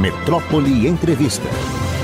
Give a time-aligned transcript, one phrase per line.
[0.00, 1.46] Metrópole Entrevista.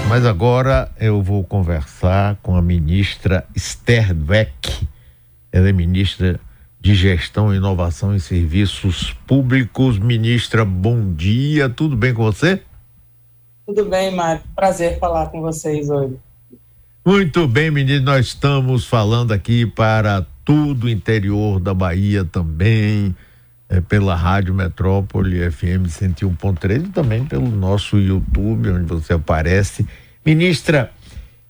[0.06, 4.86] Mas agora eu vou conversar com a ministra Esther Beck.
[5.50, 6.38] Ela é ministra
[6.78, 9.98] de Gestão, Inovação e Serviços Públicos.
[9.98, 11.70] Ministra, bom dia.
[11.70, 12.60] Tudo bem com você?
[13.64, 14.42] Tudo bem, Mário.
[14.54, 16.18] Prazer falar com vocês hoje.
[17.02, 18.04] Muito bem, menino.
[18.04, 23.16] Nós estamos falando aqui para todo o interior da Bahia também,
[23.68, 29.86] é, pela Rádio Metrópole FM 101.3 e também pelo nosso YouTube, onde você aparece.
[30.24, 30.90] Ministra,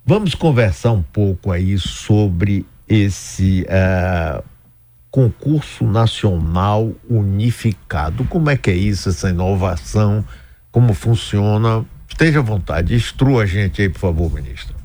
[0.05, 4.43] vamos conversar um pouco aí sobre esse uh,
[5.10, 8.24] concurso nacional unificado.
[8.24, 10.24] Como é que é isso, essa inovação?
[10.71, 11.85] Como funciona?
[12.09, 14.77] Esteja à vontade, instrua a gente aí, por favor, ministra.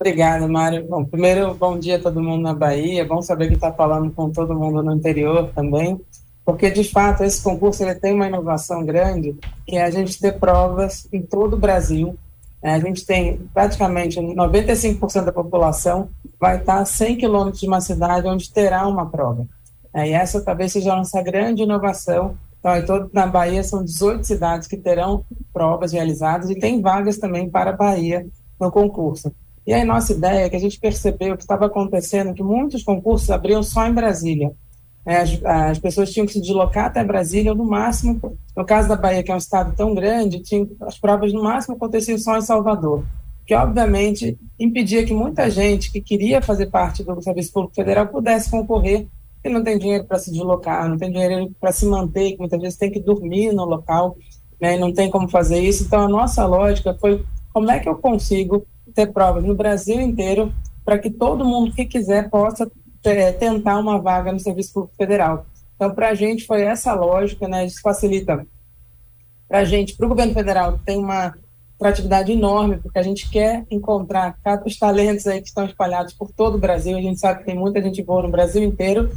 [0.00, 0.84] Obrigada, Mário.
[0.88, 3.04] Bom, primeiro, bom dia a todo mundo na Bahia.
[3.04, 6.00] Bom saber que está falando com todo mundo no interior também,
[6.44, 10.38] porque de fato esse concurso ele tem uma inovação grande, que é a gente ter
[10.38, 12.16] provas em todo o Brasil.
[12.62, 16.08] É, a gente tem praticamente 95% da população
[16.38, 19.46] vai estar a 100 quilômetros de uma cidade onde terá uma prova.
[19.94, 22.36] É, e essa talvez seja a nossa grande inovação.
[22.78, 27.70] Então, na Bahia são 18 cidades que terão provas realizadas e tem vagas também para
[27.70, 28.24] a Bahia
[28.60, 29.32] no concurso.
[29.66, 33.30] E aí nossa ideia é que a gente percebeu que estava acontecendo que muitos concursos
[33.30, 34.52] abriam só em Brasília.
[35.04, 38.94] É, as, as, pessoas tinham que se deslocar até Brasília, no máximo, no caso da
[38.94, 42.42] Bahia, que é um estado tão grande, tinha, as provas no máximo aconteciam só em
[42.42, 43.04] Salvador,
[43.44, 48.48] que obviamente impedia que muita gente que queria fazer parte do Serviço Público Federal pudesse
[48.48, 52.38] concorrer, porque não tem dinheiro para se deslocar, não tem dinheiro para se manter, que
[52.38, 54.16] muitas vezes tem que dormir no local,
[54.60, 55.82] né, e não tem como fazer isso.
[55.82, 60.52] Então, a nossa lógica foi como é que eu consigo ter provas no Brasil inteiro
[60.84, 62.70] para que todo mundo que quiser possa
[63.02, 65.46] tentar uma vaga no Serviço Público Federal.
[65.74, 67.66] Então, para a gente foi essa lógica, né?
[67.66, 68.46] Isso facilita
[69.48, 71.34] para a gente, para o governo federal, tem uma
[71.74, 76.30] atratividade enorme, porque a gente quer encontrar cada, os talentos aí que estão espalhados por
[76.30, 76.96] todo o Brasil.
[76.96, 79.10] A gente sabe que tem muita gente boa no Brasil inteiro.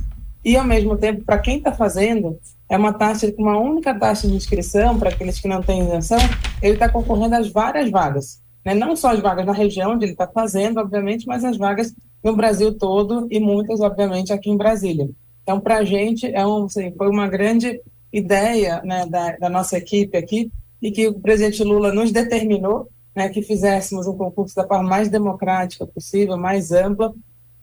[0.43, 2.37] E, ao mesmo tempo, para quem está fazendo,
[2.69, 6.19] é uma taxa uma única taxa de inscrição, para aqueles que não têm isenção,
[6.61, 8.73] ele está concorrendo às várias vagas né?
[8.73, 11.93] não só as vagas na região onde ele está fazendo, obviamente, mas as vagas
[12.25, 15.07] no Brasil todo e muitas, obviamente, aqui em Brasília.
[15.43, 17.79] Então, para a gente, é um, assim, foi uma grande
[18.11, 23.29] ideia né, da, da, nossa equipe aqui e que o presidente Lula nos determinou né,
[23.29, 27.13] que fizéssemos um concurso da forma mais democrática possível, mais ampla,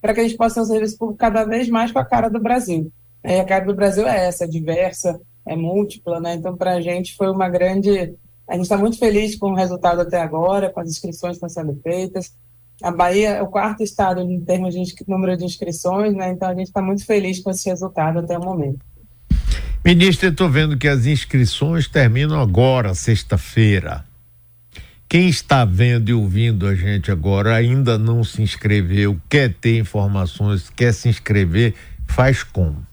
[0.00, 2.28] para que a gente possa ter um serviço público cada vez mais com a cara
[2.28, 2.92] do Brasil.
[3.24, 6.34] E a cara do Brasil é essa, é diversa, é múltipla, né?
[6.34, 8.14] Então, para a gente foi uma grande
[8.48, 11.48] a gente está muito feliz com o resultado até agora, com as inscrições que estão
[11.48, 12.36] sendo feitas.
[12.82, 16.31] A Bahia é o quarto estado em termos de número de inscrições, né?
[16.31, 18.81] então a gente está muito feliz com esse resultado até o momento.
[19.84, 24.04] Ministro, eu estou vendo que as inscrições terminam agora, sexta-feira.
[25.09, 30.70] Quem está vendo e ouvindo a gente agora ainda não se inscreveu, quer ter informações,
[30.70, 31.75] quer se inscrever,
[32.06, 32.87] faz como?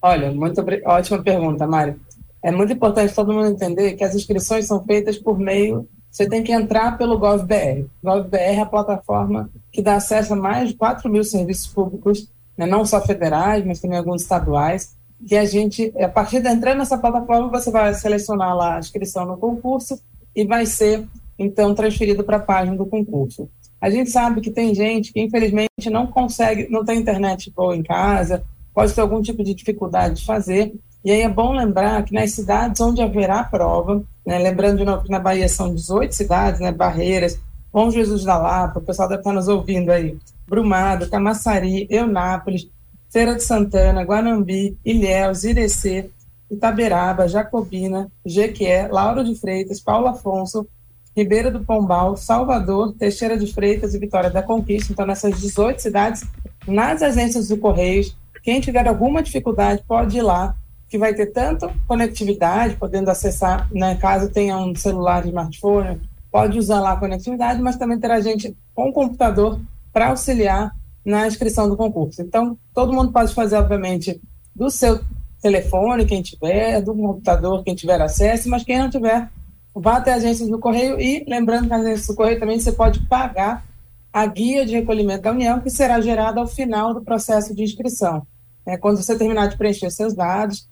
[0.00, 1.98] Olha, muito ótima pergunta, Mário
[2.42, 5.88] é muito importante todo mundo entender que as inscrições são feitas por meio.
[6.10, 7.86] Você tem que entrar pelo GovBR.
[8.02, 12.66] GovBR é a plataforma que dá acesso a mais de 4 mil serviços públicos, né,
[12.66, 14.96] não só federais, mas também alguns estaduais.
[15.26, 19.26] Que a gente, a partir de entrar nessa plataforma, você vai selecionar lá a inscrição
[19.26, 20.00] no concurso
[20.34, 21.06] e vai ser,
[21.38, 23.48] então, transferido para a página do concurso.
[23.80, 27.82] A gente sabe que tem gente que, infelizmente, não consegue, não tem internet boa em
[27.82, 28.42] casa,
[28.74, 32.32] pode ter algum tipo de dificuldade de fazer, e aí é bom lembrar que nas
[32.32, 36.72] cidades onde haverá prova, né, lembrando de novo que na Bahia são 18 cidades, né,
[36.72, 37.38] Barreiras,
[37.70, 40.16] Bom Jesus da Lapa, o pessoal deve estar nos ouvindo aí,
[40.46, 42.66] Brumado, Camaçari, Eunápolis,
[43.10, 46.10] Feira de Santana, Guanambi, Ilhéus, Irecê,
[46.50, 50.66] Itaberaba, Jacobina, Jequié, Lauro de Freitas, Paulo Afonso,
[51.14, 54.92] Ribeira do Pombal, Salvador, Teixeira de Freitas e Vitória da Conquista.
[54.92, 56.24] Então, nessas 18 cidades,
[56.66, 60.54] nas agências do Correios, quem tiver alguma dificuldade pode ir lá
[60.88, 66.00] que vai ter tanto conectividade, podendo acessar, né, caso tenha um celular, smartphone,
[66.30, 69.60] pode usar lá a conectividade, mas também terá gente com computador
[69.92, 70.74] para auxiliar
[71.04, 72.22] na inscrição do concurso.
[72.22, 74.20] Então, todo mundo pode fazer, obviamente,
[74.54, 75.00] do seu
[75.40, 79.30] telefone, quem tiver, do computador, quem tiver acesso, mas quem não tiver,
[79.74, 82.72] vá até a agência do Correio e, lembrando que a agência do Correio também você
[82.72, 83.64] pode pagar
[84.12, 88.26] a guia de recolhimento da União, que será gerada ao final do processo de inscrição.
[88.66, 90.68] É, quando você terminar de preencher seus dados,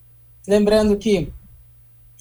[0.46, 1.32] Lembrando que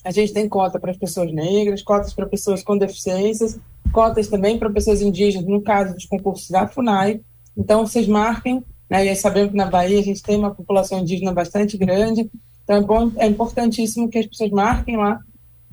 [0.04, 3.58] a gente tem cota para as pessoas negras, cotas para pessoas com deficiências,
[3.92, 7.20] cotas também para pessoas indígenas, no caso dos concursos da FUNAI.
[7.56, 11.32] Então, vocês marquem, né, e sabemos que na Bahia a gente tem uma população indígena
[11.32, 12.30] bastante grande,
[12.62, 15.20] então é, bom, é importantíssimo que as pessoas marquem lá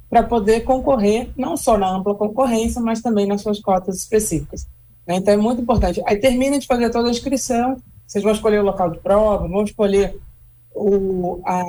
[0.10, 4.68] para poder concorrer, não só na ampla concorrência, mas também nas suas cotas específicas.
[5.08, 5.16] Né?
[5.16, 6.02] Então é muito importante.
[6.06, 9.64] Aí termina de fazer toda a inscrição, vocês vão escolher o local de prova, vão
[9.64, 10.16] escolher
[10.76, 11.64] o, a,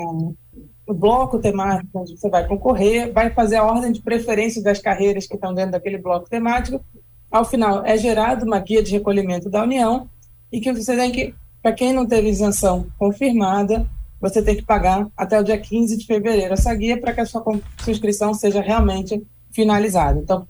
[0.87, 5.27] o bloco temático onde você vai concorrer, vai fazer a ordem de preferência das carreiras
[5.27, 6.85] que estão dentro daquele bloco temático.
[7.31, 10.09] Ao final, é gerado uma guia de recolhimento da União
[10.53, 13.87] e que você tem que, para quem não teve isenção confirmada,
[14.21, 17.27] você tem que pagar até o dia 15 de fevereiro essa guia para que a
[17.27, 20.19] sua, sua inscrição seja realmente finalizada.
[20.19, 20.47] Então,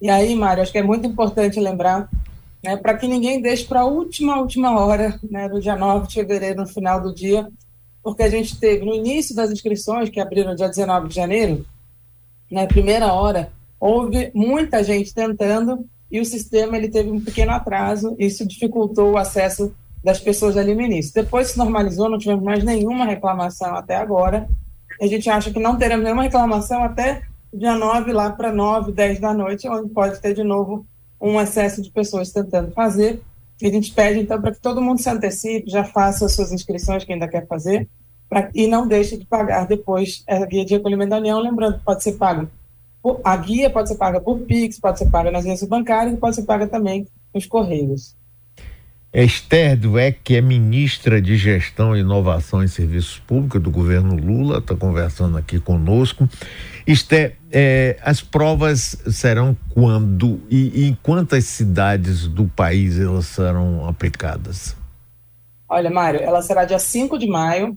[0.00, 2.08] e aí, Mário, acho que é muito importante lembrar,
[2.62, 6.14] né, para que ninguém deixe para a última, última hora, né, do dia 9 de
[6.14, 7.48] fevereiro, no final do dia,
[8.08, 11.66] porque a gente teve no início das inscrições, que abriram dia 19 de janeiro,
[12.50, 18.16] na primeira hora, houve muita gente tentando e o sistema ele teve um pequeno atraso,
[18.18, 21.12] isso dificultou o acesso das pessoas ali no início.
[21.12, 24.48] Depois se normalizou, não tivemos mais nenhuma reclamação até agora.
[25.02, 27.20] A gente acha que não teremos nenhuma reclamação até
[27.52, 30.86] dia 9 lá para 9, 10 da noite, onde pode ter de novo
[31.20, 33.20] um excesso de pessoas tentando fazer.
[33.60, 37.04] A gente pede, então, para que todo mundo se antecipe, já faça as suas inscrições,
[37.04, 37.88] quem ainda quer fazer,
[38.28, 41.40] pra, e não deixe de pagar depois a guia de recolhimento da União.
[41.40, 42.48] Lembrando pode ser pago,
[43.02, 46.36] por, a guia pode ser paga por Pix, pode ser paga nas agências bancárias pode
[46.36, 48.14] ser paga também nos Correios.
[49.12, 55.38] Esther Dweck é ministra de Gestão, Inovação e Serviços Públicos do governo Lula, está conversando
[55.38, 56.28] aqui conosco.
[56.86, 64.76] Esther, é, as provas serão quando e, em quantas cidades do país elas serão aplicadas?
[65.66, 67.76] Olha, Mário, ela será dia 5 de maio,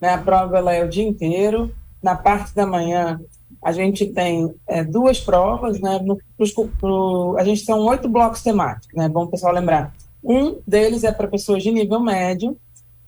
[0.00, 0.14] né?
[0.14, 1.72] a prova ela é o dia inteiro.
[2.02, 3.20] Na parte da manhã,
[3.64, 6.00] a gente tem é, duas provas, né?
[6.02, 9.08] No, pro, pro, a gente tem oito blocos temáticos, né?
[9.08, 12.56] Bom pessoal lembrar um deles é para pessoas de nível médio,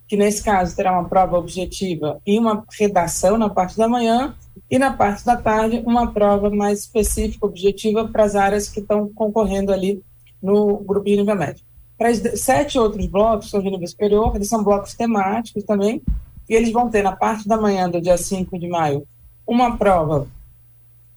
[0.06, 4.34] que nesse caso terá uma prova objetiva e uma redação na parte da manhã,
[4.70, 9.08] e na parte da tarde, uma prova mais específica, objetiva, para as áreas que estão
[9.14, 10.02] concorrendo ali
[10.42, 11.64] no grupo de nível médio.
[11.96, 16.02] Para sete outros blocos, são de nível superior, eles são blocos temáticos também,
[16.48, 19.06] e eles vão ter na parte da manhã do dia 5 de maio
[19.46, 20.26] uma prova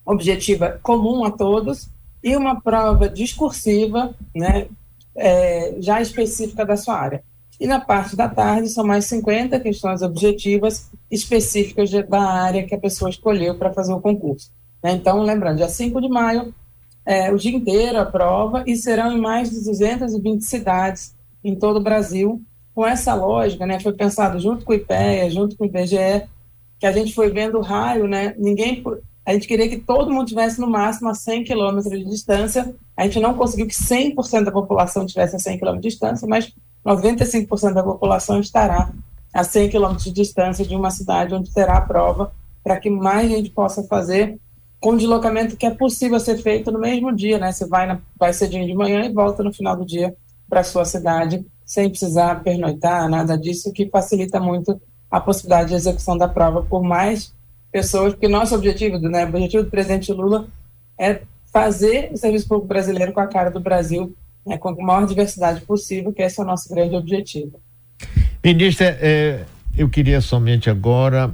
[0.05, 1.89] objetiva comum a todos
[2.23, 4.67] e uma prova discursiva, né,
[5.17, 7.23] é, já específica da sua área.
[7.59, 12.75] E na parte da tarde são mais 50 questões objetivas específicas de, da área que
[12.75, 14.51] a pessoa escolheu para fazer o concurso.
[14.83, 14.91] Né?
[14.91, 16.53] Então, lembrando, dia 5 de maio,
[17.03, 21.77] é, o dia inteiro a prova, e serão em mais de 220 cidades em todo
[21.77, 22.41] o Brasil.
[22.75, 26.27] Com essa lógica, né, foi pensado junto com o IPEA, junto com o IBGE,
[26.79, 28.83] que a gente foi vendo o raio, né, ninguém
[29.27, 32.73] a gente queria que todo mundo tivesse no máximo a 100 quilômetros de distância.
[32.95, 36.53] A gente não conseguiu que 100% da população tivesse a 100 quilômetros de distância, mas
[36.85, 38.89] 95% da população estará
[39.33, 42.31] a 100 quilômetros de distância de uma cidade onde terá a prova,
[42.63, 44.39] para que mais gente possa fazer
[44.79, 47.51] com deslocamento que é possível ser feito no mesmo dia, né?
[47.51, 50.15] Você vai, na, vai cedinho de manhã e volta no final do dia
[50.47, 54.79] para sua cidade, sem precisar pernoitar, nada disso, que facilita muito
[55.11, 57.35] a possibilidade de execução da prova, por mais
[57.71, 60.47] pessoas, porque nosso objetivo, né, o objetivo do presidente Lula
[60.99, 61.21] é
[61.51, 64.15] fazer o serviço público brasileiro com a cara do Brasil,
[64.45, 67.59] né, com a maior diversidade possível, que esse é o nosso grande objetivo.
[68.43, 69.45] Ministra, é,
[69.77, 71.33] eu queria somente agora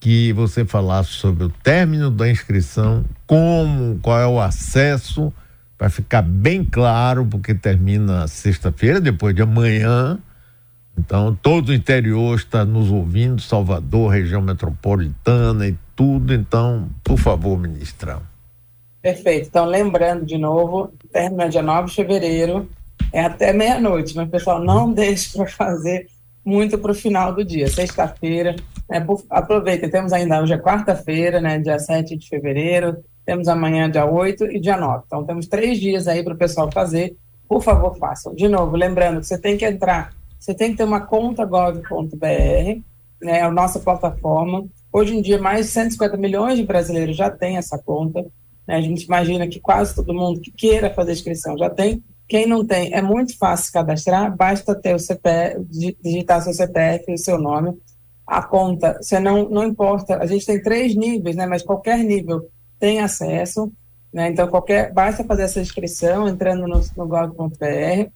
[0.00, 5.32] que você falasse sobre o término da inscrição, como, qual é o acesso,
[5.76, 10.18] para ficar bem claro, porque termina sexta-feira, depois de amanhã,
[10.98, 16.34] então, todo o interior está nos ouvindo, Salvador, região metropolitana e tudo.
[16.34, 18.20] Então, por favor, ministra.
[19.00, 19.46] Perfeito.
[19.48, 22.68] Então, lembrando de novo, termina dia 9 de fevereiro,
[23.12, 26.08] é até meia-noite, mas pessoal, não deixe para fazer
[26.44, 27.68] muito para o final do dia.
[27.68, 28.56] Sexta-feira,
[28.90, 29.06] né,
[29.90, 34.58] temos ainda hoje é quarta-feira, né, dia 7 de fevereiro, temos amanhã dia 8 e
[34.58, 35.04] dia 9.
[35.06, 37.16] Então, temos três dias aí para o pessoal fazer.
[37.48, 38.34] Por favor, façam.
[38.34, 42.80] De novo, lembrando que você tem que entrar você tem que ter uma conta gov.br,
[43.20, 44.66] né, a nossa plataforma.
[44.92, 48.24] Hoje em dia, mais de 150 milhões de brasileiros já têm essa conta.
[48.66, 48.76] Né?
[48.76, 52.02] A gente imagina que quase todo mundo que queira fazer inscrição já tem.
[52.28, 55.64] Quem não tem, é muito fácil cadastrar, basta ter o CPF,
[56.02, 57.74] digitar seu CPF e o seu nome.
[58.26, 61.46] A conta, você não, não importa, a gente tem três níveis, né?
[61.46, 62.46] mas qualquer nível
[62.78, 63.72] tem acesso.
[64.12, 64.28] Né?
[64.28, 68.10] Então, qualquer, basta fazer essa inscrição entrando no, no gov.br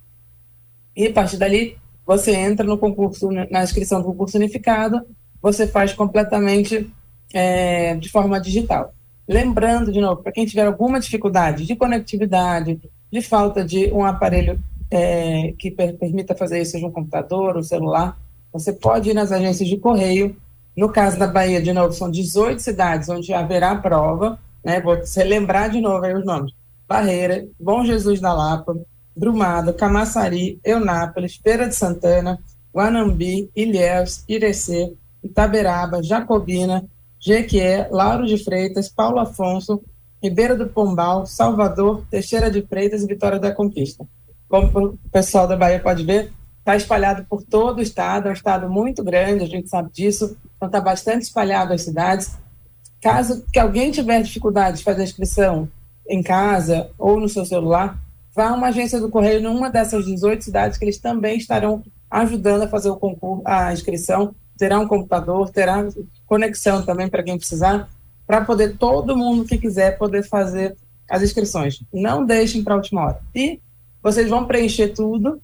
[0.95, 5.01] e a partir dali você entra no concurso, na inscrição do concurso unificado,
[5.41, 6.91] você faz completamente
[7.33, 8.93] é, de forma digital.
[9.27, 12.81] Lembrando, de novo, para quem tiver alguma dificuldade de conectividade,
[13.11, 14.59] de falta de um aparelho
[14.91, 18.19] é, que per permita fazer isso, seja um computador, um celular,
[18.53, 20.37] você pode ir nas agências de correio.
[20.77, 24.39] No caso da Bahia, de novo, são 18 cidades onde haverá prova.
[24.65, 24.81] né?
[24.81, 26.53] Vou relembrar de novo aí os nomes.
[26.87, 28.77] Barreira, Bom Jesus da Lapa,
[29.17, 32.39] Brumado, Camaçari, Eunápolis, Feira de Santana,
[32.75, 36.85] Guanambi, Ilhéus, Irecê, Itaberaba, Jacobina,
[37.21, 39.83] Jequié, Lauro de Freitas, Paulo Afonso,
[40.23, 44.07] Ribeira do Pombal, Salvador, Teixeira de Freitas e Vitória da Conquista.
[44.49, 48.35] Como o pessoal da Bahia pode ver, está espalhado por todo o estado, é um
[48.35, 52.37] estado muito grande, a gente sabe disso, então está bastante espalhado as cidades.
[53.01, 55.69] Caso que alguém tiver dificuldade de fazer a inscrição
[56.09, 57.99] em casa ou no seu celular,
[58.35, 62.63] vá a uma agência do Correio numa dessas 18 cidades que eles também estarão ajudando
[62.63, 64.35] a fazer o concurso, a inscrição.
[64.57, 65.87] Terá um computador, terá
[66.27, 67.89] conexão também para quem precisar,
[68.27, 70.77] para poder todo mundo que quiser poder fazer
[71.09, 71.83] as inscrições.
[71.93, 73.21] Não deixem para a última hora.
[73.35, 73.61] E
[74.03, 75.41] vocês vão preencher tudo,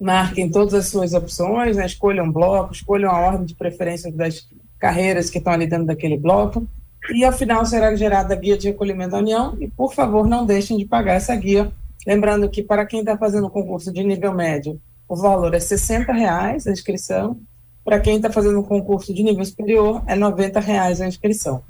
[0.00, 1.86] marquem todas as suas opções, né?
[1.86, 4.46] escolham bloco, escolham a ordem de preferência das
[4.78, 6.66] carreiras que estão ali dentro daquele bloco.
[7.12, 9.56] E ao final será gerada a guia de recolhimento da União.
[9.60, 11.72] E, por favor, não deixem de pagar essa guia.
[12.06, 16.12] Lembrando que, para quem está fazendo o concurso de nível médio, o valor é R$
[16.12, 17.38] reais a inscrição.
[17.84, 21.62] Para quem está fazendo um concurso de nível superior, é R$ reais a inscrição.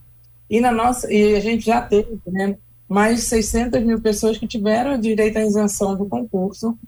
[0.48, 2.56] E, na nossa, e a gente já teve né,
[2.88, 6.78] mais de 600 mil pessoas que tiveram direito à isenção do concurso,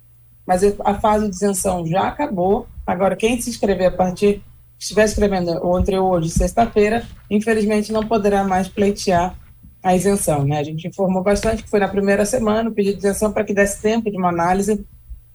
[0.45, 2.67] mas a fase de isenção já acabou.
[2.85, 4.41] Agora, quem se inscrever a partir,
[4.79, 9.35] estiver escrevendo entre hoje sexta-feira, infelizmente não poderá mais pleitear
[9.81, 10.43] a isenção.
[10.43, 10.59] Né?
[10.59, 13.53] A gente informou bastante que foi na primeira semana o pedido de isenção para que
[13.53, 14.85] desse tempo de uma análise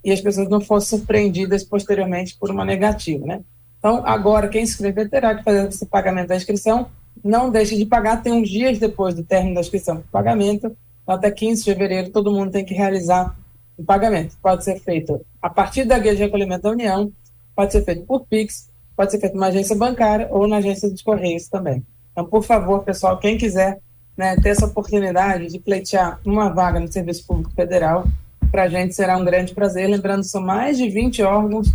[0.05, 3.25] e as pessoas não fossem surpreendidas posteriormente por uma negativa.
[3.25, 3.41] Né?
[3.79, 6.89] Então, agora, quem se inscrever terá que fazer esse pagamento da inscrição.
[7.23, 10.77] Não deixe de pagar, tem uns dias depois do término da inscrição para pagamento.
[11.03, 13.37] Então, até 15 de fevereiro, todo mundo tem que realizar
[13.77, 14.37] o pagamento.
[14.43, 17.13] Pode ser feito a partir da guia de recolhimento da União,
[17.55, 18.71] pode ser feito por Pix,
[19.03, 21.85] pode ser feito numa agência bancária ou na agência dos Correios também.
[22.13, 23.81] Então, por favor, pessoal, quem quiser
[24.17, 28.07] né, ter essa oportunidade de pleitear uma vaga no Serviço Público Federal,
[28.49, 29.89] para a gente será um grande prazer.
[29.89, 31.75] Lembrando, são mais de 20 órgãos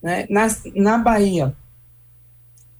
[0.00, 1.52] né, na, na Bahia.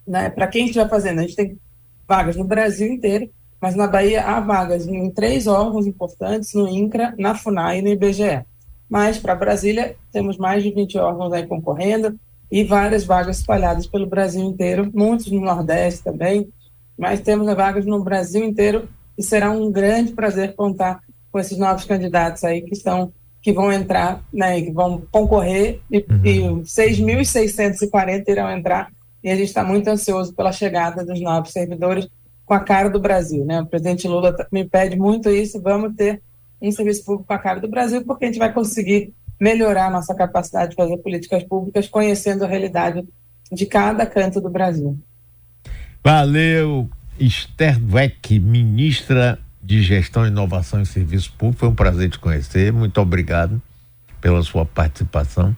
[0.07, 1.59] Né, para quem estiver fazendo, a gente tem
[2.07, 3.29] vagas no Brasil inteiro,
[3.61, 7.89] mas na Bahia há vagas em três órgãos importantes, no INCRA, na FUNAI e no
[7.89, 8.45] IBGE.
[8.89, 12.17] Mas para Brasília, temos mais de 20 órgãos aí concorrendo
[12.51, 16.49] e várias vagas espalhadas pelo Brasil inteiro, muitos no Nordeste também,
[16.97, 21.01] mas temos vagas no Brasil inteiro e será um grande prazer contar
[21.31, 25.99] com esses novos candidatos aí que estão que vão entrar, né, que vão concorrer e,
[25.99, 26.25] uhum.
[26.25, 28.91] e 6.640 irão entrar
[29.23, 32.09] e a gente está muito ansioso pela chegada dos novos servidores
[32.45, 33.61] com a cara do Brasil, né?
[33.61, 36.23] O presidente Lula me pede muito isso, vamos ter
[36.61, 39.91] um serviço público com a cara do Brasil, porque a gente vai conseguir melhorar a
[39.91, 43.07] nossa capacidade de fazer políticas públicas conhecendo a realidade
[43.51, 44.99] de cada canto do Brasil.
[46.03, 51.61] Valeu, Esther Dweck, ministra de Gestão, Inovação e Serviço Público.
[51.61, 52.73] Foi um prazer te conhecer.
[52.73, 53.61] Muito obrigado
[54.21, 55.57] pela sua participação.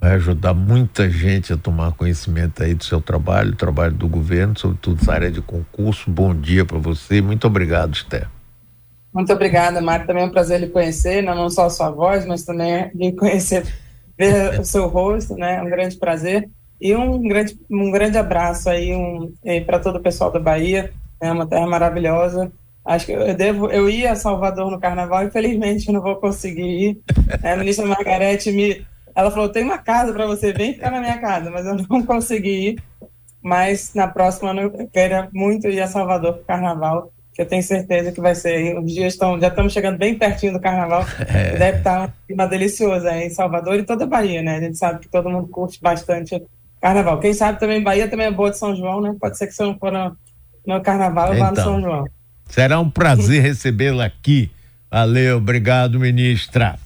[0.00, 4.56] Vai ajudar muita gente a tomar conhecimento aí do seu trabalho, do trabalho do governo,
[4.56, 6.08] sobretudo essa área de concurso.
[6.10, 7.20] Bom dia para você.
[7.20, 8.28] Muito obrigado, Esther.
[9.18, 10.06] Muito obrigada, Mário.
[10.06, 13.66] Também é um prazer lhe conhecer, não só a sua voz, mas também lhe conhecer,
[14.16, 15.56] ver o seu rosto, né?
[15.56, 16.48] É um grande prazer.
[16.80, 19.34] E um grande, um grande abraço aí um,
[19.66, 20.92] para todo o pessoal da Bahia.
[21.20, 22.52] É uma terra maravilhosa.
[22.84, 27.00] Acho que eu devo, eu ia a Salvador no Carnaval, infelizmente não vou conseguir ir.
[27.42, 31.18] A ministra Margarete me, ela falou, tem uma casa para você, vem ficar na minha
[31.18, 32.82] casa, mas eu não consegui ir.
[33.42, 37.62] Mas na próxima eu quero muito ir a Salvador para o Carnaval que eu tenho
[37.62, 38.76] certeza que vai ser.
[38.80, 41.06] Os dias estão, já estamos chegando bem pertinho do carnaval.
[41.28, 41.56] É.
[41.56, 44.56] Deve estar um clima delicioso aí em Salvador e toda a Bahia, né?
[44.56, 46.42] A gente sabe que todo mundo curte bastante
[46.80, 47.20] carnaval.
[47.20, 49.14] Quem sabe também Bahia também é boa de São João, né?
[49.20, 50.16] Pode ser que se eu não for no,
[50.66, 52.04] no carnaval, eu então, vá no então, São João.
[52.48, 54.50] Será um prazer recebê-la aqui.
[54.90, 56.76] Valeu, obrigado, ministra.